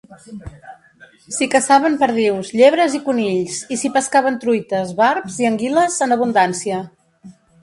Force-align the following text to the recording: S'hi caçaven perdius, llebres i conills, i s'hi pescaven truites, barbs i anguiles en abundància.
S'hi 1.35 1.47
caçaven 1.55 1.97
perdius, 2.03 2.49
llebres 2.61 2.95
i 3.01 3.01
conills, 3.09 3.59
i 3.75 3.77
s'hi 3.83 3.93
pescaven 3.99 4.41
truites, 4.47 4.95
barbs 5.03 5.37
i 5.45 5.51
anguiles 5.53 6.01
en 6.09 6.17
abundància. 6.19 6.83